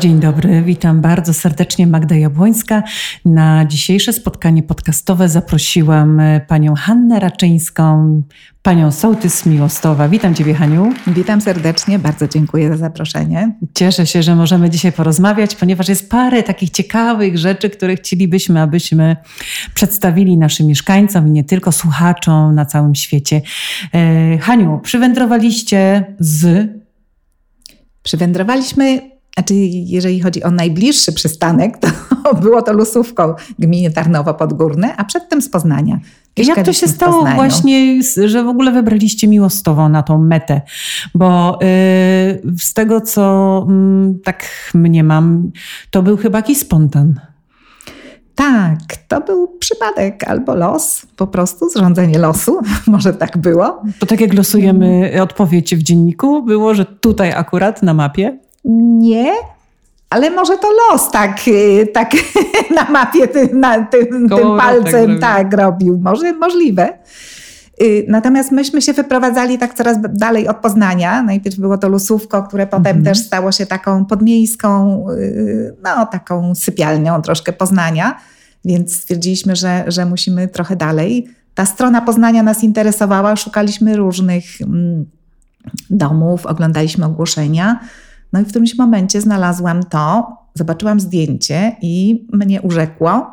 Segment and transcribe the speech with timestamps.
[0.00, 0.62] Dzień dobry.
[0.62, 2.82] Witam bardzo serdecznie Magda Jabłońska.
[3.24, 8.22] Na dzisiejsze spotkanie podcastowe zaprosiłam e, panią Hannę Raczyńską,
[8.62, 10.08] panią Sołtys Miłostowa.
[10.08, 10.92] Witam ciebie, Haniu.
[11.06, 13.52] Witam serdecznie, bardzo dziękuję za zaproszenie.
[13.74, 19.16] Cieszę się, że możemy dzisiaj porozmawiać, ponieważ jest parę takich ciekawych rzeczy, które chcielibyśmy, abyśmy
[19.74, 23.42] przedstawili naszym mieszkańcom i nie tylko słuchaczom na całym świecie.
[23.94, 26.70] E, Haniu, przywędrowaliście z
[28.02, 31.88] Przywędrowaliśmy znaczy, jeżeli chodzi o najbliższy przystanek, to
[32.42, 36.00] było to Lusówko gminy Tarnowo Podgórne, a przedtem z Poznania.
[36.36, 40.60] Jak to się stało właśnie, że w ogóle wybraliście Miłostowo na tą metę?
[41.14, 45.50] Bo yy, z tego, co yy, tak mniemam,
[45.90, 47.20] to był chyba jakiś spontan.
[48.34, 53.82] Tak, to był przypadek albo los, po prostu zrządzenie losu, może tak było.
[53.98, 58.38] To tak jak losujemy odpowiedź w dzienniku, było, że tutaj akurat na mapie?
[58.64, 59.32] Nie,
[60.10, 62.10] ale może to los tak, y, tak
[62.76, 66.00] na mapie ty, na, ty, tym palcem tak, tak robił.
[66.02, 66.98] Może możliwe.
[67.82, 71.22] Y, natomiast myśmy się wyprowadzali tak coraz dalej od Poznania.
[71.22, 73.04] Najpierw było to Lusówko, które potem mhm.
[73.04, 78.16] też stało się taką podmiejską, y, no taką sypialnią troszkę Poznania.
[78.64, 81.28] Więc stwierdziliśmy, że, że musimy trochę dalej.
[81.54, 85.06] Ta strona Poznania nas interesowała, szukaliśmy różnych mm,
[85.90, 87.80] domów, oglądaliśmy ogłoszenia.
[88.32, 93.32] No i w którymś momencie znalazłam to, zobaczyłam zdjęcie i mnie urzekło.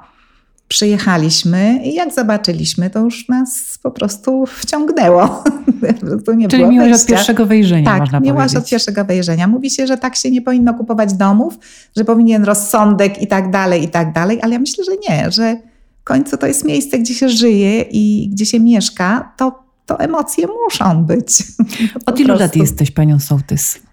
[0.68, 5.44] Przyjechaliśmy i jak zobaczyliśmy, to już nas po prostu wciągnęło.
[6.38, 9.48] nie Czyli miłość od pierwszego wejrzenia, tak, można miłość od pierwszego wejrzenia.
[9.48, 11.60] Mówi się, że tak się nie powinno kupować domów,
[11.98, 15.58] że powinien rozsądek i tak dalej, i tak dalej, ale ja myślę, że nie, że
[16.02, 20.48] w końcu to jest miejsce, gdzie się żyje i gdzie się mieszka, to, to emocje
[20.66, 21.44] muszą być.
[22.06, 23.87] Od ilu lat jesteś panią Sołtys?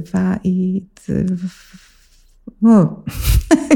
[0.00, 0.82] Dwa i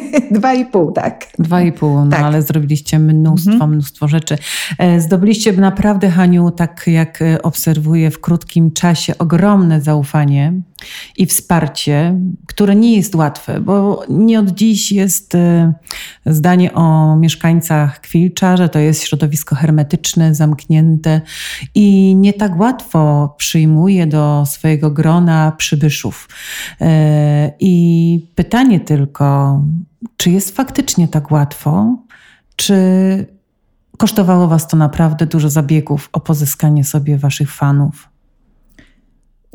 [0.30, 1.26] Dwa i pół, tak.
[1.38, 2.20] Dwa i pół, no tak.
[2.20, 3.70] ale zrobiliście mnóstwo, mhm.
[3.70, 4.38] mnóstwo rzeczy.
[4.78, 10.52] E, zdobyliście naprawdę, Haniu, tak jak e, obserwuję w krótkim czasie, ogromne zaufanie
[11.16, 15.72] i wsparcie, które nie jest łatwe, bo nie od dziś jest e,
[16.26, 21.20] zdanie o mieszkańcach Kwilcza, że to jest środowisko hermetyczne, zamknięte
[21.74, 26.28] i nie tak łatwo przyjmuje do swojego grona przybyszów.
[27.60, 29.60] I pytanie tylko,
[30.16, 31.98] czy jest faktycznie tak łatwo,
[32.56, 32.76] czy
[33.98, 38.09] kosztowało Was to naprawdę dużo zabiegów o pozyskanie sobie Waszych fanów?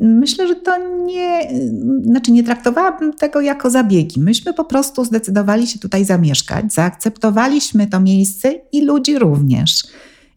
[0.00, 1.48] Myślę, że to nie,
[2.02, 4.20] znaczy nie traktowałabym tego jako zabiegi.
[4.20, 9.86] Myśmy po prostu zdecydowali się tutaj zamieszkać, zaakceptowaliśmy to miejsce i ludzi również.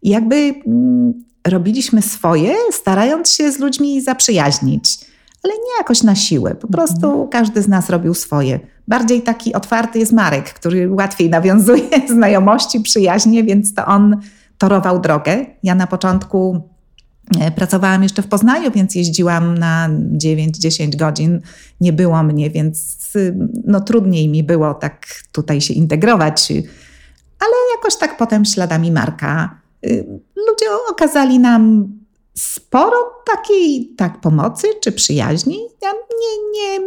[0.01, 1.13] I jakby mm,
[1.47, 4.99] robiliśmy swoje, starając się z ludźmi zaprzyjaźnić,
[5.43, 6.55] ale nie jakoś na siłę.
[6.55, 7.27] Po prostu mhm.
[7.29, 8.59] każdy z nas robił swoje.
[8.87, 14.17] Bardziej taki otwarty jest Marek, który łatwiej nawiązuje znajomości, przyjaźnie, więc to on
[14.57, 15.45] torował drogę.
[15.63, 16.61] Ja na początku
[17.56, 21.41] Pracowałam jeszcze w Poznaniu, więc jeździłam na 9-10 godzin.
[21.81, 22.97] Nie było mnie, więc
[23.66, 26.51] no, trudniej mi było tak tutaj się integrować.
[27.39, 29.59] Ale jakoś tak potem śladami Marka.
[29.85, 31.94] Y, ludzie okazali nam
[32.38, 32.97] sporo
[33.35, 35.59] takiej tak pomocy czy przyjaźni.
[35.81, 36.79] Ja nie, nie,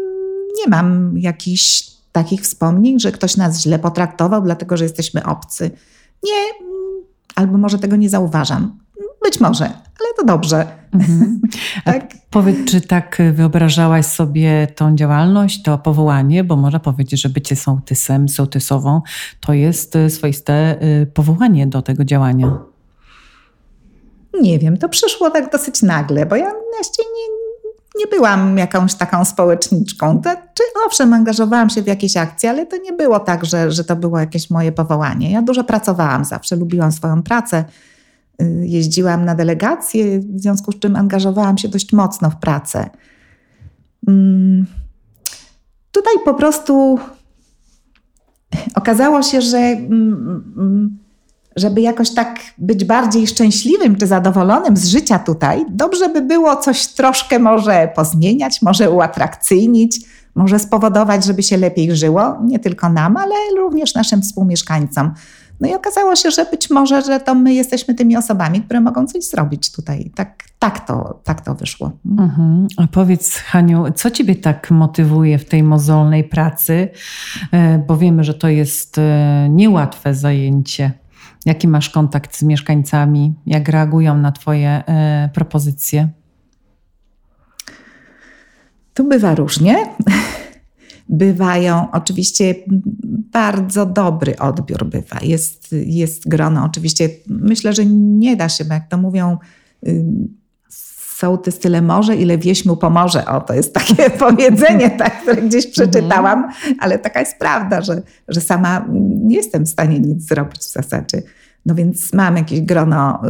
[0.56, 5.70] nie mam jakichś takich wspomnień, że ktoś nas źle potraktował, dlatego że jesteśmy obcy.
[6.22, 6.66] Nie,
[7.34, 8.81] albo może tego nie zauważam.
[9.24, 10.66] Być może, ale to dobrze.
[10.94, 11.40] Mhm.
[11.84, 12.14] tak?
[12.30, 18.28] Powiedz, czy tak wyobrażałaś sobie tą działalność, to powołanie, bo można powiedzieć, że bycie sołtysem,
[18.28, 19.02] sołtysową
[19.40, 22.58] to jest swoiste y, powołanie do tego działania.
[24.40, 27.42] Nie wiem, to przyszło tak dosyć nagle, bo ja jeszcze nie,
[28.00, 30.22] nie byłam jakąś taką społeczniczką.
[30.22, 33.84] To, czy owszem, angażowałam się w jakieś akcje, ale to nie było tak, że, że
[33.84, 35.30] to było jakieś moje powołanie.
[35.30, 37.64] Ja dużo pracowałam zawsze, lubiłam swoją pracę.
[38.42, 42.90] Y, jeździłam na delegacje, w związku z czym angażowałam się dość mocno w pracę.
[44.08, 44.66] Mm,
[45.92, 46.98] tutaj po prostu
[48.74, 50.98] okazało się, że mm,
[51.56, 56.86] żeby jakoś tak być bardziej szczęśliwym czy zadowolonym z życia tutaj, dobrze by było coś
[56.86, 60.00] troszkę może pozmieniać, może uatrakcyjnić,
[60.34, 65.12] może spowodować, żeby się lepiej żyło, nie tylko nam, ale również naszym współmieszkańcom.
[65.62, 69.06] No i okazało się, że być może, że to my jesteśmy tymi osobami, które mogą
[69.06, 70.10] coś zrobić tutaj.
[70.14, 71.92] Tak, tak, to, tak to wyszło.
[72.06, 72.66] Mhm.
[72.76, 76.88] A powiedz, Haniu, co Ciebie tak motywuje w tej mozolnej pracy?
[77.52, 80.92] E, bo wiemy, że to jest e, niełatwe zajęcie.
[81.46, 83.34] Jaki masz kontakt z mieszkańcami?
[83.46, 86.08] Jak reagują na Twoje e, propozycje?
[88.94, 89.86] Tu bywa różnie.
[91.12, 92.54] Bywają oczywiście
[93.32, 95.18] bardzo dobry odbiór bywa.
[95.22, 96.64] Jest, jest grono.
[96.64, 99.38] Oczywiście myślę, że nie da się, bo jak to mówią
[101.22, 103.26] sołtys tyle może, ile wieś mu pomoże.
[103.26, 106.48] O, to jest takie powiedzenie, tak, które gdzieś przeczytałam,
[106.80, 108.86] ale taka jest prawda, że, że sama
[109.24, 111.22] nie jestem w stanie nic zrobić w zasadzie.
[111.66, 113.28] No więc mam jakieś grono y,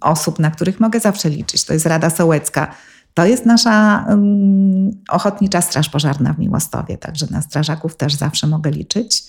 [0.00, 1.64] osób, na których mogę zawsze liczyć.
[1.64, 2.74] To jest Rada Sołecka.
[3.14, 4.16] To jest nasza y,
[5.08, 9.22] Ochotnicza Straż Pożarna w Miłostowie, także na strażaków też zawsze mogę liczyć.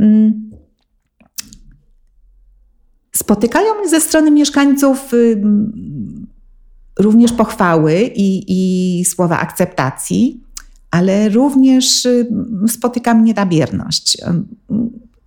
[0.00, 0.32] Y,
[3.12, 5.42] spotykają mnie ze strony mieszkańców y,
[6.98, 10.42] również pochwały i, i słowa akceptacji,
[10.90, 12.28] ale również y,
[12.68, 14.18] spotyka mnie ta bierność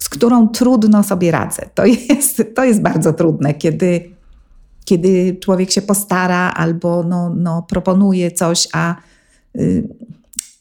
[0.05, 1.69] z którą trudno sobie radzę.
[1.75, 4.14] To jest, to jest bardzo trudne, kiedy,
[4.85, 8.95] kiedy człowiek się postara albo no, no, proponuje coś, a,
[9.55, 9.87] y,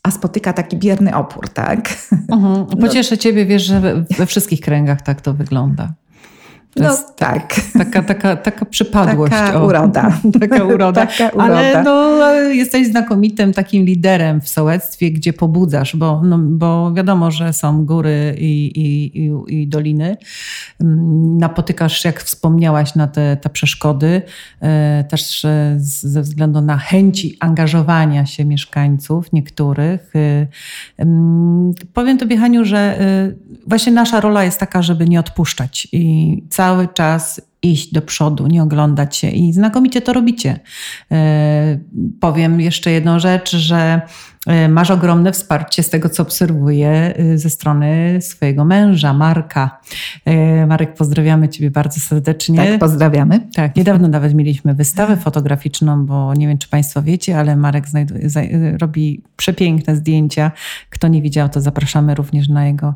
[0.03, 1.99] a spotyka taki bierny opór, tak?
[2.29, 2.67] Mhm.
[2.81, 3.17] Pocieszę no.
[3.17, 5.95] Ciebie, wiesz, że we wszystkich kręgach tak to wygląda.
[6.77, 7.55] No tak.
[7.79, 9.33] Taka, taka, taka przypadłość.
[9.33, 10.19] Taka o, uroda.
[10.41, 11.07] taka uroda.
[11.19, 11.45] taka uroda.
[11.45, 17.53] Ale no, jesteś znakomitym takim liderem w sołectwie, gdzie pobudzasz, bo, no, bo wiadomo, że
[17.53, 19.33] są góry i, i, i,
[19.63, 20.17] i doliny.
[20.81, 24.23] Mm, napotykasz, jak wspomniałaś, na te, te przeszkody,
[24.61, 30.13] e, też e, ze względu na chęci angażowania się mieszkańców niektórych.
[30.17, 30.47] E,
[30.99, 32.99] mm, powiem Tobie, Haniu, że
[33.67, 36.64] właśnie nasza rola jest taka, żeby nie odpuszczać i cały
[36.95, 40.61] czas iść do przodu, nie oglądać się i znakomicie to robicie.
[41.13, 41.79] E,
[42.21, 44.01] powiem jeszcze jedną rzecz, że
[44.47, 49.81] E, masz ogromne wsparcie z tego, co obserwuję e, ze strony swojego męża, Marka.
[50.67, 52.57] Marek, pozdrawiamy Ciebie bardzo serdecznie.
[52.57, 53.41] Tak, pozdrawiamy.
[53.55, 58.29] Tak, niedawno nawet mieliśmy wystawę fotograficzną, bo nie wiem, czy Państwo wiecie, ale Marek znajduje,
[58.81, 60.51] robi przepiękne zdjęcia.
[60.91, 62.95] Kto nie widział, to zapraszamy również na jego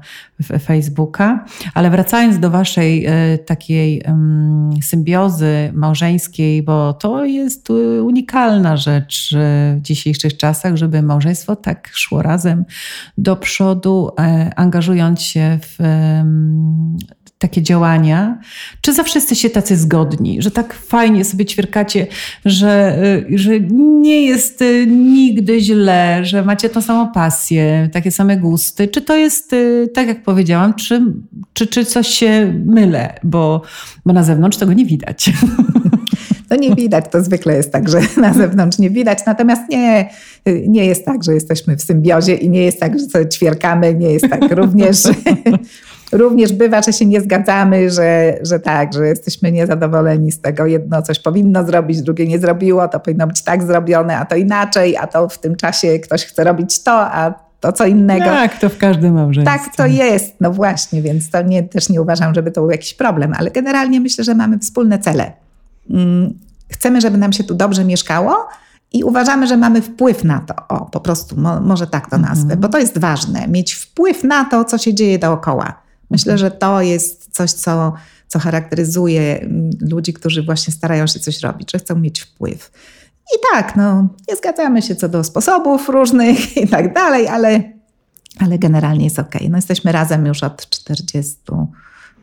[0.60, 1.44] Facebooka.
[1.74, 3.06] Ale wracając do Waszej
[3.46, 7.70] takiej um, symbiozy małżeńskiej, bo to jest
[8.02, 9.34] unikalna rzecz
[9.76, 12.64] w dzisiejszych czasach, żeby małżeństwo tak szło razem
[13.18, 15.78] do przodu, e, angażując się w
[17.38, 18.38] takie działania?
[18.80, 22.06] Czy zawsze jesteście tacy zgodni, że tak fajnie sobie ćwierkacie,
[22.44, 22.98] że,
[23.32, 23.60] e, że
[24.00, 28.88] nie jest e, nigdy źle, że macie tą samą pasję, takie same gusty?
[28.88, 29.54] Czy to jest,
[29.94, 31.02] tak jak powiedziałam, czy,
[31.52, 33.62] czy, czy coś się mylę, bo,
[34.06, 35.30] bo na zewnątrz tego nie widać?
[36.48, 39.18] To nie widać, to zwykle jest tak, że na zewnątrz nie widać.
[39.26, 40.10] Natomiast nie,
[40.46, 44.28] nie jest tak, że jesteśmy w symbiozie i nie jest tak, że ćwierkamy, nie jest
[44.28, 45.02] tak również.
[46.12, 50.66] Również bywa, że się nie zgadzamy, że, że tak, że jesteśmy niezadowoleni z tego.
[50.66, 54.96] Jedno coś powinno zrobić, drugie nie zrobiło, to powinno być tak zrobione, a to inaczej,
[54.96, 58.24] a to w tym czasie ktoś chce robić to, a to co innego.
[58.24, 59.58] Tak, to w każdym małżeństwie.
[59.58, 62.94] Tak, to jest, no właśnie, więc to nie, też nie uważam, żeby to był jakiś
[62.94, 65.32] problem, ale generalnie myślę, że mamy wspólne cele.
[65.90, 66.34] Mm,
[66.68, 68.48] chcemy, żeby nam się tu dobrze mieszkało
[68.92, 70.54] i uważamy, że mamy wpływ na to.
[70.68, 72.60] O, po prostu, mo, może tak to nazwę, mhm.
[72.60, 75.87] bo to jest ważne, mieć wpływ na to, co się dzieje dookoła.
[76.10, 77.92] Myślę, że to jest coś, co,
[78.28, 82.70] co charakteryzuje mm, ludzi, którzy właśnie starają się coś robić, że chcą mieć wpływ.
[83.34, 87.62] I tak, no, nie zgadzamy się co do sposobów różnych i tak dalej, ale,
[88.40, 89.34] ale generalnie jest ok.
[89.50, 91.36] No, jesteśmy razem już od 40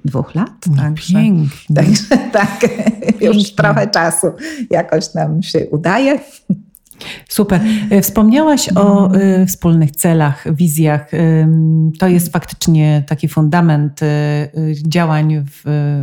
[0.05, 0.51] dwóch lat.
[0.69, 1.75] No, także, pięknie.
[1.75, 2.59] Także tak,
[3.01, 3.27] pięknie.
[3.27, 4.27] już trochę czasu
[4.69, 6.19] jakoś nam się udaje.
[7.29, 7.61] Super.
[7.89, 11.13] E, wspomniałaś o y, wspólnych celach, wizjach.
[11.13, 11.47] Y,
[11.99, 13.99] to jest faktycznie taki fundament
[14.87, 15.45] działań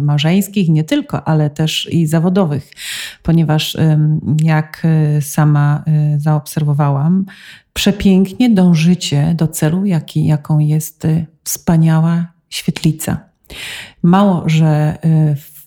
[0.02, 2.70] małżeńskich, nie tylko, ale też i zawodowych,
[3.22, 3.76] ponieważ
[4.42, 4.82] jak
[5.20, 5.84] sama
[6.16, 7.25] zaobserwowałam,
[7.72, 11.06] przepięknie dążycie do celu, jaki, jaką jest
[11.44, 13.20] wspaniała świetlica.
[14.02, 14.99] Mało, że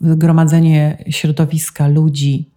[0.01, 2.54] gromadzenie środowiska ludzi,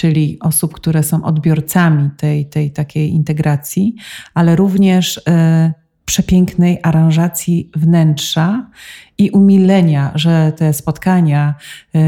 [0.00, 3.94] czyli osób, które są odbiorcami tej, tej takiej integracji,
[4.34, 5.22] ale również y,
[6.04, 8.70] przepięknej aranżacji wnętrza
[9.18, 11.54] i umilenia, że te spotkania,
[11.94, 11.98] y,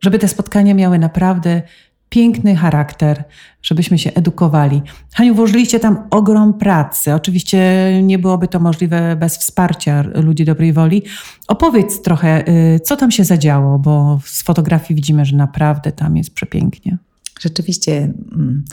[0.00, 1.62] żeby te spotkania miały naprawdę
[2.10, 3.24] piękny charakter,
[3.62, 4.82] żebyśmy się edukowali.
[5.14, 7.14] Haniu, włożyliście tam ogrom pracy.
[7.14, 11.02] Oczywiście nie byłoby to możliwe bez wsparcia ludzi dobrej woli.
[11.48, 16.34] Opowiedz trochę, y, co tam się zadziało, bo z fotografii widzimy, że naprawdę tam jest
[16.34, 16.98] przepięknie.
[17.40, 18.64] Rzeczywiście, mm,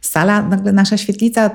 [0.00, 1.50] sala, nasza świetlica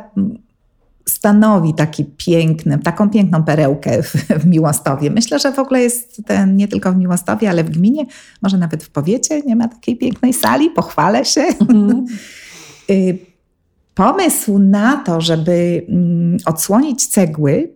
[1.10, 5.10] stanowi taki piękny, taką piękną perełkę w, w Miłostowie.
[5.10, 8.06] Myślę, że w ogóle jest ten, nie tylko w Miłostowie, ale w gminie,
[8.42, 11.42] może nawet w powiecie nie ma takiej pięknej sali, pochwalę się.
[11.70, 12.06] Mm.
[13.96, 17.74] pomysł na to, żeby mm, odsłonić cegły,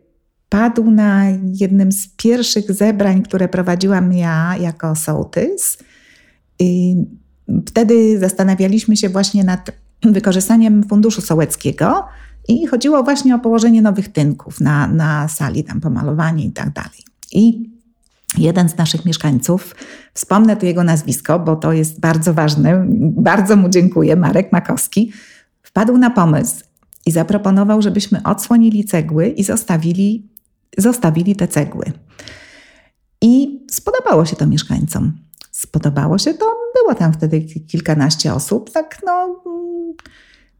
[0.50, 5.78] padł na jednym z pierwszych zebrań, które prowadziłam ja jako sołtys.
[6.60, 6.96] I
[7.68, 9.72] wtedy zastanawialiśmy się właśnie nad
[10.04, 12.04] wykorzystaniem funduszu sołeckiego
[12.48, 17.00] i chodziło właśnie o położenie nowych tynków na, na sali, tam pomalowanie i tak dalej.
[17.32, 17.70] I
[18.38, 19.76] jeden z naszych mieszkańców,
[20.14, 22.86] wspomnę tu jego nazwisko, bo to jest bardzo ważne,
[23.18, 25.12] bardzo mu dziękuję, Marek Makowski,
[25.64, 26.64] wpadł na pomysł
[27.06, 30.30] i zaproponował, żebyśmy odsłonili cegły i zostawili,
[30.78, 31.86] zostawili te cegły.
[33.22, 35.14] I spodobało się to mieszkańcom.
[35.52, 39.44] Spodobało się to, było tam wtedy kilkanaście osób, tak no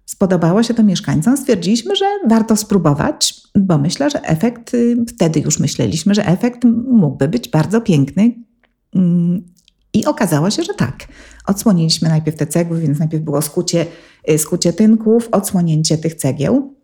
[0.06, 5.60] spodobało się to mieszkańcom, stwierdziliśmy, że warto spróbować, bo myślę, że efekt, y, wtedy już
[5.60, 8.36] myśleliśmy, że efekt mógłby być bardzo piękny.
[8.96, 9.44] Mm,
[9.94, 11.08] I okazało się, że tak.
[11.46, 13.86] Odsłoniliśmy najpierw te cegły, więc najpierw było skucie,
[14.30, 16.76] y, skucie tynków, odsłonięcie tych cegieł.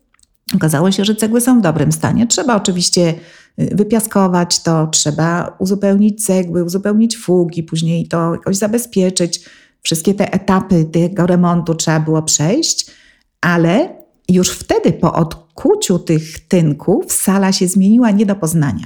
[0.55, 2.27] Okazało się, że cegły są w dobrym stanie.
[2.27, 3.13] Trzeba oczywiście
[3.59, 9.45] y, wypiaskować to, trzeba uzupełnić cegły, uzupełnić fugi, później to jakoś zabezpieczyć.
[9.83, 13.00] Wszystkie te etapy tego remontu trzeba było przejść
[13.41, 13.89] ale
[14.29, 18.86] już wtedy po odkuciu tych tynków sala się zmieniła nie do poznania.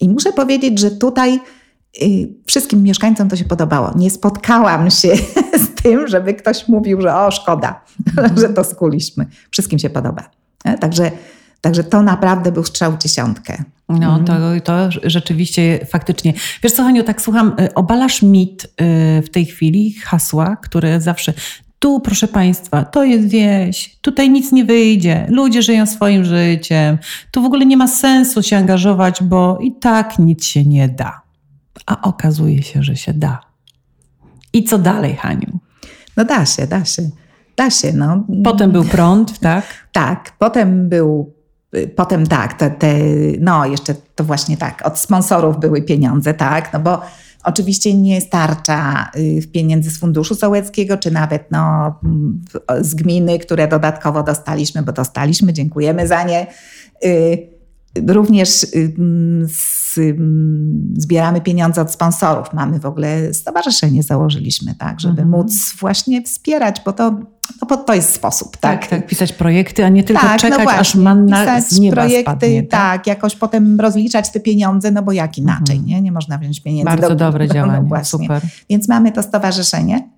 [0.00, 1.40] I muszę powiedzieć, że tutaj
[2.02, 3.92] y, wszystkim mieszkańcom to się podobało.
[3.96, 5.16] Nie spotkałam się
[5.64, 7.84] z tym, żeby ktoś mówił, że o, szkoda,
[8.40, 9.26] że to skuliśmy.
[9.50, 10.30] Wszystkim się podoba.
[10.64, 11.10] E, także,
[11.60, 13.64] także to naprawdę był strzał w dziesiątkę.
[13.88, 14.32] No, to,
[14.64, 16.32] to rzeczywiście faktycznie.
[16.62, 18.68] Wiesz co, Haniu, tak słucham, y, obalasz mit y,
[19.22, 21.32] w tej chwili, hasła, które zawsze
[21.84, 26.98] tu, proszę Państwa, to jest wieś, tutaj nic nie wyjdzie, ludzie żyją swoim życiem,
[27.30, 31.20] tu w ogóle nie ma sensu się angażować, bo i tak nic się nie da.
[31.86, 33.40] A okazuje się, że się da.
[34.52, 35.58] I co dalej, Haniu?
[36.16, 37.02] No da się, da się.
[37.56, 38.24] Da się, no.
[38.44, 39.64] Potem był prąd, tak?
[39.92, 41.32] tak, potem był,
[41.96, 42.94] potem tak, te, te,
[43.40, 47.00] no jeszcze to właśnie tak, od sponsorów były pieniądze, tak, no bo
[47.44, 51.94] Oczywiście nie starcza y, pieniędzy z funduszu sołeckiego, czy nawet no,
[52.80, 56.46] z gminy, które dodatkowo dostaliśmy, bo dostaliśmy, dziękujemy za nie.
[57.04, 57.48] Y,
[58.08, 58.66] również
[59.98, 60.16] y,
[60.96, 62.52] zbieramy pieniądze od sponsorów.
[62.52, 65.30] Mamy w ogóle stowarzyszenie założyliśmy, tak, żeby mhm.
[65.30, 67.10] móc właśnie wspierać, bo to,
[67.60, 68.56] no bo to jest sposób.
[68.56, 71.40] Tak, tak, tak pisać projekty, a nie tylko tak, no czekać, no właśnie, aż manna
[71.40, 72.80] pisać z nieba projekty, spadnie, tak?
[72.80, 73.06] tak?
[73.06, 75.86] jakoś potem rozliczać te pieniądze, no bo jak inaczej, mhm.
[75.86, 76.02] nie?
[76.02, 76.84] Nie można wziąć pieniędzy.
[76.84, 78.42] Bardzo do, dobre no działanie, no super.
[78.70, 80.08] Więc mamy to stowarzyszenie.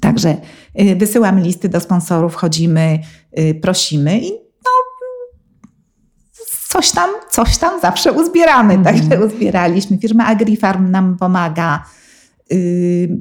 [0.00, 0.36] Także
[0.80, 2.98] y, wysyłamy listy do sponsorów, chodzimy,
[3.38, 4.41] y, prosimy i
[6.72, 8.74] coś tam, coś tam zawsze uzbieramy.
[8.74, 8.84] Mm.
[8.84, 9.98] Także uzbieraliśmy.
[9.98, 11.84] Firma AgriFarm nam pomaga.
[12.52, 13.18] Y,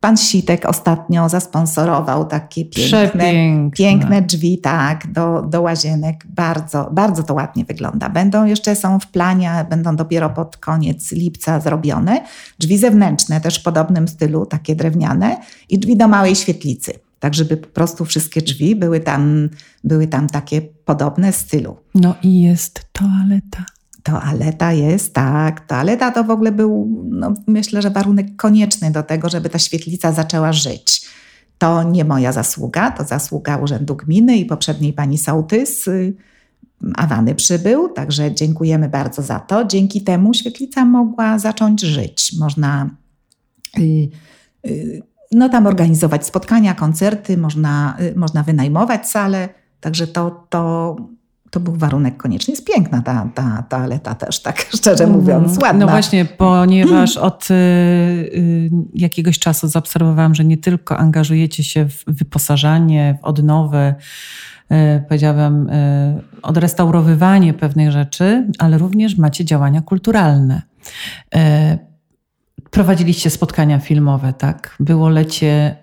[0.00, 3.32] pan Sitek ostatnio zasponsorował takie piękne,
[3.72, 6.26] piękne drzwi tak, do, do łazienek.
[6.28, 8.08] Bardzo, bardzo to ładnie wygląda.
[8.08, 12.20] Będą jeszcze, są w planie, będą dopiero pod koniec lipca zrobione.
[12.58, 15.36] Drzwi zewnętrzne też w podobnym stylu, takie drewniane
[15.68, 16.92] i drzwi do małej świetlicy
[17.22, 19.48] tak żeby po prostu wszystkie drzwi były tam,
[19.84, 21.76] były tam takie podobne stylu.
[21.94, 23.64] No i jest toaleta.
[24.02, 25.66] Toaleta jest, tak.
[25.66, 30.12] Toaleta to w ogóle był, no, myślę, że warunek konieczny do tego, żeby ta świetlica
[30.12, 31.06] zaczęła żyć.
[31.58, 35.88] To nie moja zasługa, to zasługa Urzędu Gminy i poprzedniej pani sołtys.
[36.94, 39.64] Awany przybył, także dziękujemy bardzo za to.
[39.64, 42.32] Dzięki temu świetlica mogła zacząć żyć.
[42.38, 42.90] Można
[43.78, 44.08] y,
[44.66, 49.48] y, no tam organizować spotkania, koncerty, można, y, można wynajmować salę,
[49.80, 50.96] także to, to,
[51.50, 52.52] to był warunek konieczny.
[52.52, 55.20] Jest piękna ta, ta toaleta też, tak szczerze mhm.
[55.20, 55.86] mówiąc, ładna.
[55.86, 62.04] No właśnie, ponieważ od y, y, jakiegoś czasu zaobserwowałam, że nie tylko angażujecie się w
[62.06, 63.94] wyposażanie, w odnowę,
[64.72, 70.62] y, powiedziałabym, y, odrestaurowywanie pewnych rzeczy, ale również macie działania kulturalne.
[71.34, 71.91] Y,
[72.72, 74.76] Prowadziliście spotkania filmowe, tak?
[74.80, 75.76] Było lecie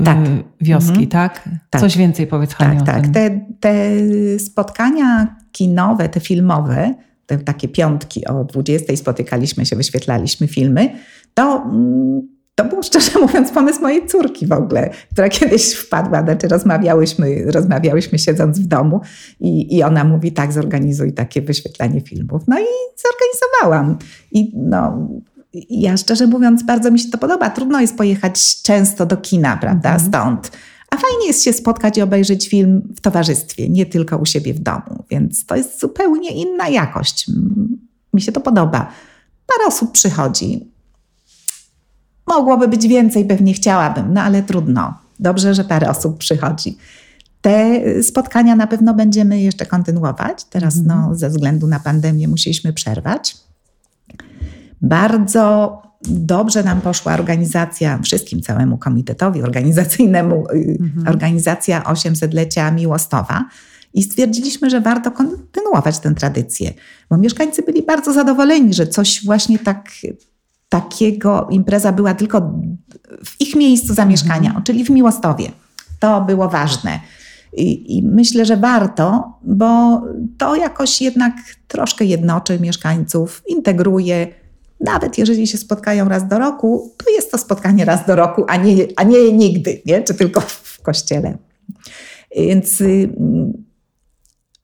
[0.00, 0.18] y, tak.
[0.60, 1.08] wioski, mhm.
[1.08, 1.48] tak?
[1.70, 1.80] tak?
[1.80, 3.08] Coś więcej powiedz Hani Tak, tak.
[3.08, 3.90] Te, te
[4.38, 6.94] spotkania kinowe, te filmowe,
[7.26, 10.90] te takie piątki o 20 spotykaliśmy się, wyświetlaliśmy filmy,
[11.34, 16.48] to, mm, to był szczerze mówiąc pomysł mojej córki w ogóle, która kiedyś wpadła, znaczy
[16.48, 19.00] rozmawiałyśmy, rozmawiałyśmy siedząc w domu
[19.40, 22.42] i, i ona mówi tak, zorganizuj takie wyświetlanie filmów.
[22.48, 22.64] No i
[22.96, 23.98] zorganizowałam.
[24.32, 25.08] I no,
[25.70, 27.50] ja szczerze mówiąc, bardzo mi się to podoba.
[27.50, 30.00] Trudno jest pojechać często do kina, prawda, mm.
[30.00, 30.50] stąd.
[30.90, 34.58] A fajnie jest się spotkać i obejrzeć film w towarzystwie, nie tylko u siebie w
[34.58, 35.04] domu.
[35.10, 37.26] Więc to jest zupełnie inna jakość.
[38.14, 38.92] Mi się to podoba.
[39.46, 40.70] Parę osób przychodzi.
[42.26, 44.94] Mogłoby być więcej, pewnie chciałabym, no ale trudno.
[45.20, 46.76] Dobrze, że parę osób przychodzi.
[47.40, 50.44] te spotkania na pewno będziemy jeszcze kontynuować.
[50.44, 51.16] Teraz no, Mhm.
[51.16, 53.36] ze względu na pandemię musieliśmy przerwać.
[54.82, 61.08] Bardzo dobrze nam poszła organizacja, wszystkim całemu komitetowi organizacyjnemu, y, Mhm.
[61.08, 63.44] organizacja 800-lecia Miłostowa.
[63.94, 66.72] I stwierdziliśmy, że warto kontynuować tę tradycję,
[67.10, 69.88] bo mieszkańcy byli bardzo zadowoleni, że coś właśnie tak,
[70.68, 72.40] takiego impreza była tylko
[73.24, 75.50] w ich miejscu zamieszkania, czyli w Miłostowie.
[76.00, 77.00] To było ważne.
[77.52, 80.02] I, I myślę, że warto, bo
[80.38, 81.34] to jakoś jednak
[81.68, 84.26] troszkę jednoczy mieszkańców, integruje.
[84.84, 88.56] Nawet jeżeli się spotkają raz do roku, to jest to spotkanie raz do roku, a
[88.56, 90.02] nie, a nie nigdy, nie?
[90.02, 91.38] czy tylko w kościele.
[92.36, 93.10] Więc y,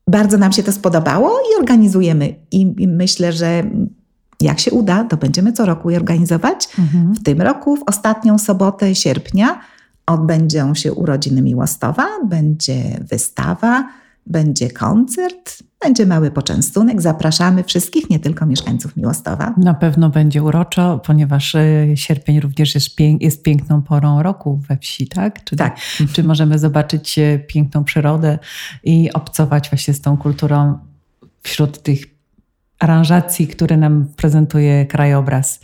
[0.09, 2.35] bardzo nam się to spodobało i organizujemy.
[2.51, 3.63] I, I myślę, że
[4.41, 6.69] jak się uda, to będziemy co roku je organizować.
[6.79, 7.15] Mhm.
[7.15, 9.61] W tym roku, w ostatnią sobotę sierpnia,
[10.07, 13.89] odbędą się urodziny Miłostowa, będzie wystawa,
[14.31, 17.03] będzie koncert, będzie mały poczęstunek.
[17.03, 19.55] Zapraszamy wszystkich, nie tylko mieszkańców Miłostowa.
[19.57, 24.77] Na pewno będzie uroczo, ponieważ e, sierpień również jest, pię- jest piękną porą roku we
[24.77, 25.45] wsi, tak?
[25.45, 25.77] Czyli, Tak.
[26.13, 28.39] Czy możemy zobaczyć e, piękną przyrodę
[28.85, 30.79] i obcować właśnie z tą kulturą
[31.43, 32.20] wśród tych
[32.81, 35.61] aranżacji, które nam prezentuje krajobraz.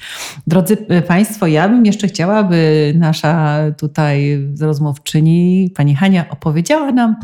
[0.46, 7.16] Drodzy e, Państwo, ja bym jeszcze chciała, by nasza tutaj rozmówczyni, pani Hania, opowiedziała nam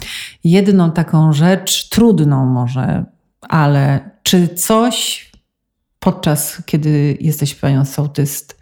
[0.45, 3.05] jedną taką rzecz, trudną może,
[3.41, 5.33] ale czy coś
[6.03, 8.61] podczas kiedy jesteś panią sołtyst,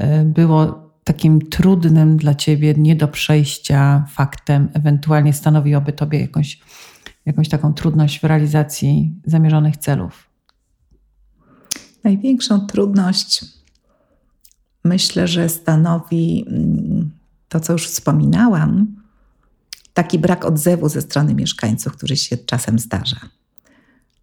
[0.00, 6.60] y, było takim trudnym dla ciebie, nie do przejścia faktem, ewentualnie stanowiłoby tobie jakąś,
[7.26, 10.30] jakąś taką trudność w realizacji zamierzonych celów?
[12.06, 13.44] Największą trudność
[14.84, 17.10] myślę, że stanowi mm,
[17.48, 18.96] to, co już wspominałam,
[19.94, 23.16] taki brak odzewu ze strony mieszkańców, który się czasem zdarza.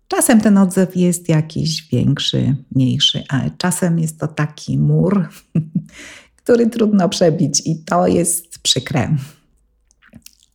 [0.07, 5.29] Czasem ten odzew jest jakiś większy, mniejszy, ale czasem jest to taki mur,
[6.43, 9.17] który trudno przebić i to jest przykre.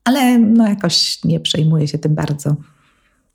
[0.05, 2.57] Ale no jakoś nie przejmuję się tym bardzo.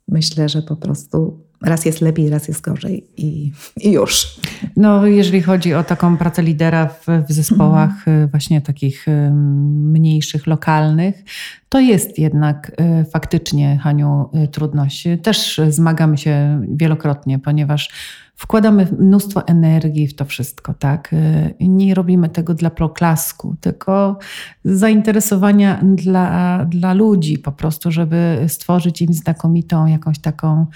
[0.08, 4.40] Myślę, że po prostu raz jest lepiej, raz jest gorzej i, i już.
[4.76, 10.46] No, jeżeli chodzi o taką pracę lidera w, w zespołach y, właśnie takich y, mniejszych,
[10.46, 11.24] lokalnych,
[11.68, 15.08] to jest jednak y, faktycznie, Haniu, trudność.
[15.22, 17.90] Też zmagamy się wielokrotnie, ponieważ
[18.36, 21.12] wkładamy mnóstwo energii w to wszystko, tak?
[21.12, 24.18] Y, Nie robimy tego dla proklasku, tylko
[24.64, 30.66] zainteresowania dla, dla ludzi po prostu, żeby stworzyć im znakomitą jakąś taką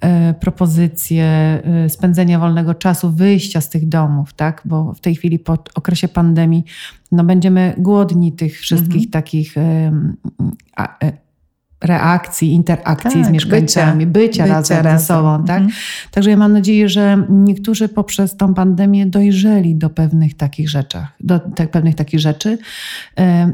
[0.00, 4.62] e, propozycję e, spędzenia wolnego czasu, wyjścia z tych domów, tak?
[4.64, 6.64] Bo w tej chwili po okresie pandemii
[7.12, 10.16] no, będziemy głodni tych wszystkich takich em,
[10.76, 11.25] a, e,
[11.80, 14.98] reakcji, interakcji Tak, z mieszkańcami, bycia, bycia razem, razem.
[14.98, 15.62] ze sobą, tak?
[15.62, 15.80] Mhm.
[16.10, 21.38] Także ja mam nadzieję, że niektórzy poprzez tą pandemię dojrzeli do pewnych takich rzeczach, do
[21.38, 22.58] te, pewnych takich rzeczy.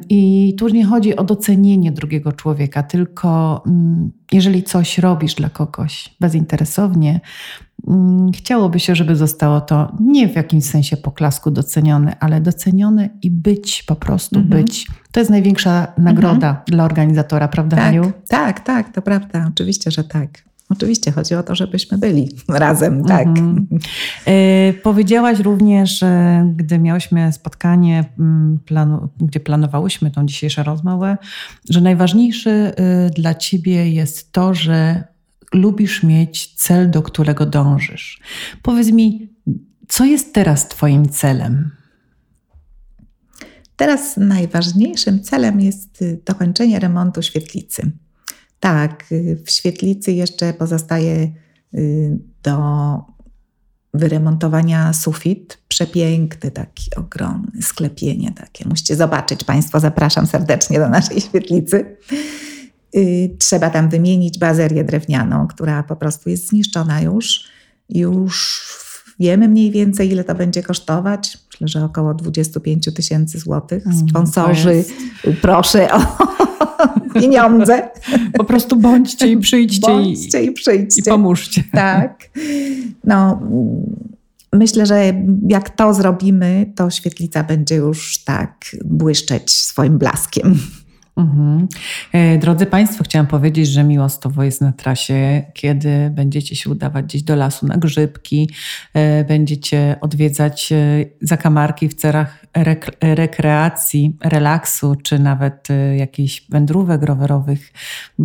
[0.08, 6.14] I tu nie chodzi o docenienie drugiego człowieka, tylko mm, jeżeli coś robisz dla kogoś
[6.20, 7.20] bezinteresownie,
[8.34, 13.82] chciałoby się, żeby zostało to nie w jakimś sensie poklasku docenione, ale docenione i być
[13.82, 14.62] po prostu, Mhm.
[14.62, 14.86] być.
[15.12, 17.76] To jest największa nagroda dla organizatora, prawda?
[17.76, 17.92] Tak,
[18.28, 19.46] tak, tak, to prawda.
[19.48, 20.28] Oczywiście, że tak.
[20.68, 23.26] Oczywiście chodzi o to, żebyśmy byli razem, tak.
[23.26, 23.66] Mhm.
[24.82, 26.04] Powiedziałaś również,
[26.56, 31.16] gdy miałyśmy spotkanie, mm, planu, gdzie planowałyśmy tą dzisiejszą rozmowę,
[31.70, 32.74] że najważniejszy y,
[33.10, 35.04] dla ciebie jest to, że
[35.52, 38.20] lubisz mieć cel, do którego dążysz.
[38.62, 39.28] Powiedz mi,
[39.88, 41.70] co jest teraz twoim celem?
[43.76, 47.90] Teraz najważniejszym celem jest y, dokończenie remontu świetlicy.
[48.60, 51.32] Tak, y, w świetlicy jeszcze pozostaje
[51.74, 52.56] y, do
[53.94, 55.58] wyremontowania sufit.
[55.68, 58.68] Przepiękny, taki ogromny, sklepienie takie.
[58.68, 61.96] Musicie zobaczyć Państwo, zapraszam serdecznie do naszej świetlicy.
[62.96, 67.44] Y, Trzeba tam wymienić bazerię drewnianą, która po prostu jest zniszczona już.
[67.88, 68.62] Już
[69.20, 71.38] wiemy mniej więcej, ile to będzie kosztować.
[71.52, 73.86] Myślę, że około 25 000 tysięcy złotych.
[73.86, 74.84] Mm, Sponsorzy,
[75.42, 76.02] proszę o
[77.20, 77.90] pieniądze.
[78.32, 81.00] Po prostu bądźcie i przyjdźcie Bądźcie i i, przyjdźcie.
[81.00, 81.64] i pomóżcie.
[81.72, 82.30] Tak.
[83.04, 83.40] No,
[84.52, 85.14] myślę, że
[85.48, 90.58] jak to zrobimy, to świetlica będzie już tak błyszczeć swoim blaskiem.
[91.16, 91.68] Mhm.
[92.12, 97.22] E, drodzy Państwo, chciałam powiedzieć, że Miłostowo jest na trasie, kiedy będziecie się udawać gdzieś
[97.22, 98.50] do lasu na grzybki,
[98.94, 102.46] e, będziecie odwiedzać e, zakamarki w celach
[103.00, 107.72] rekreacji, relaksu, czy nawet jakichś wędrówek rowerowych,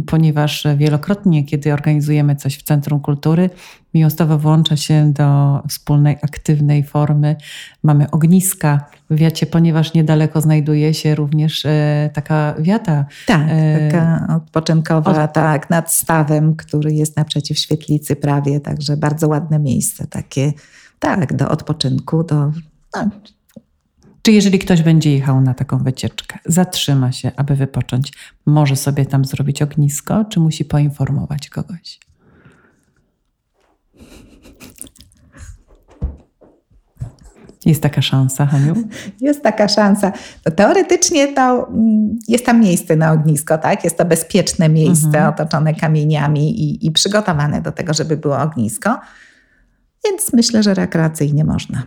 [0.06, 3.50] ponieważ wielokrotnie, kiedy organizujemy coś w Centrum Kultury,
[3.94, 7.36] Miłostowo włącza się do wspólnej, aktywnej formy.
[7.84, 13.06] Mamy ogniska wiacie, ponieważ niedaleko znajduje się również e, taka wiata.
[13.26, 15.34] Tak, e, taka odpoczynkowa, od...
[15.34, 20.54] tak, nad stawem, który jest naprzeciw świetlicy prawie, także bardzo ładne miejsce takie,
[21.00, 22.52] tak, do odpoczynku, do...
[22.96, 23.10] No.
[24.22, 28.14] Czy jeżeli ktoś będzie jechał na taką wycieczkę, zatrzyma się, aby wypocząć,
[28.46, 32.00] może sobie tam zrobić ognisko, czy musi poinformować kogoś?
[37.68, 38.76] Jest taka szansa, Haniu?
[39.22, 40.12] Jest taka szansa.
[40.46, 43.84] No, teoretycznie to mm, jest tam miejsce na ognisko, tak?
[43.84, 45.30] Jest to bezpieczne miejsce mhm.
[45.30, 49.00] otoczone kamieniami i, i przygotowane do tego, żeby było ognisko.
[50.06, 51.84] Więc myślę, że rekreacyjnie można.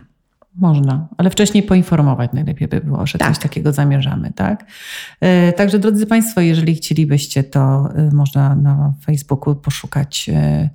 [0.55, 3.27] Można, ale wcześniej poinformować najlepiej by było, że tak.
[3.27, 4.65] coś takiego zamierzamy, tak?
[5.21, 10.69] E, także drodzy Państwo, jeżeli chcielibyście, to e, można na Facebooku poszukać e,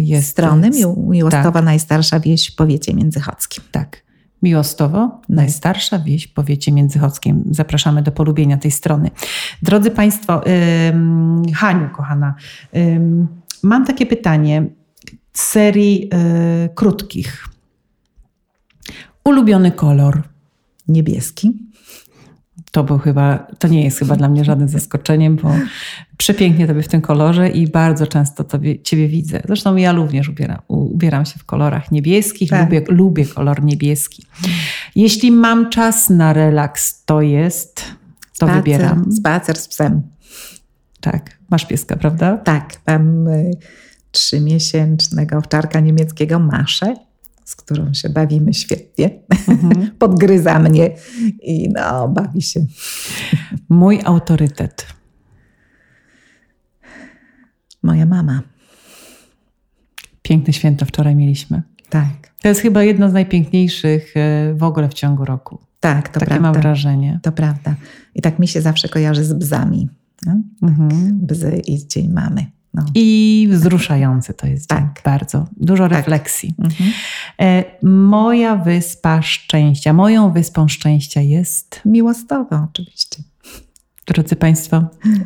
[0.00, 1.64] jest strony Miłostowa tak.
[1.64, 3.64] Najstarsza Wieś w powiecie międzychodzkim.
[3.70, 4.03] Tak.
[4.44, 7.44] Miłostowo, najstarsza wieś w powiecie międzychodzkim.
[7.50, 9.10] Zapraszamy do polubienia tej strony.
[9.62, 10.40] Drodzy Państwo,
[11.54, 12.34] Haniu, kochana,
[13.62, 14.66] mam takie pytanie
[15.32, 16.10] z serii
[16.74, 17.48] krótkich.
[19.24, 20.22] Ulubiony kolor?
[20.88, 21.52] Niebieski.
[22.74, 25.54] To był chyba, to nie jest chyba dla mnie żadnym zaskoczeniem, bo
[26.16, 29.42] przepięknie tobie w tym kolorze i bardzo często tobie, ciebie widzę.
[29.46, 32.64] Zresztą ja również ubieram, ubieram się w kolorach niebieskich, tak.
[32.64, 34.26] lubię, lubię kolor niebieski.
[34.96, 37.84] Jeśli mam czas na relaks, to jest,
[38.38, 39.12] to spacer, wybieram.
[39.12, 40.02] Spacer z psem.
[41.00, 42.36] Tak, masz pieska, prawda?
[42.36, 43.50] Tak, mam y,
[44.10, 46.94] trzymiesięcznego owczarka niemieckiego Maszę
[47.44, 49.10] z którą się bawimy świetnie.
[49.48, 49.90] Mhm.
[49.98, 50.90] Podgryza mnie
[51.42, 52.66] i no, bawi się.
[53.68, 54.86] Mój autorytet.
[57.82, 58.42] Moja mama.
[60.22, 61.62] Piękne święto wczoraj mieliśmy.
[61.88, 62.34] Tak.
[62.42, 65.58] To jest chyba jedno z najpiękniejszych e, w ogóle w ciągu roku.
[65.80, 66.52] Tak, to Takie prawda.
[66.52, 67.20] mam wrażenie.
[67.22, 67.74] To prawda.
[68.14, 69.88] I tak mi się zawsze kojarzy z bzami.
[70.26, 70.32] No?
[70.60, 70.70] Tak.
[70.70, 71.18] Mhm.
[71.22, 72.46] Bzy i dzień mamy.
[72.74, 72.84] No.
[72.94, 75.00] I wzruszający to jest tak.
[75.04, 75.46] bardzo.
[75.56, 75.98] Dużo tak.
[75.98, 76.54] refleksji.
[76.58, 76.90] Mhm.
[77.40, 79.92] E, moja wyspa szczęścia.
[79.92, 81.80] Moją wyspą szczęścia jest.
[81.84, 83.22] Miłostowa, oczywiście.
[84.06, 84.76] Drodzy Państwo,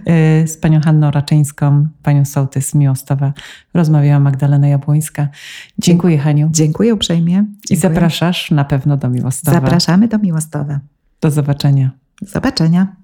[0.07, 3.33] e, z panią Hanną Raczyńską, panią sołtys Miłostowa
[3.75, 5.29] rozmawiała Magdalena Jabłońska.
[5.79, 6.49] Dziękuję Haniu.
[6.53, 7.35] Dziękuję uprzejmie.
[7.35, 7.57] Dziękuję.
[7.71, 9.61] I zapraszasz na pewno do Miłostowa.
[9.61, 10.81] Zapraszamy do Miłostowa.
[11.21, 11.91] Do zobaczenia.
[12.23, 12.97] Do zobaczenia.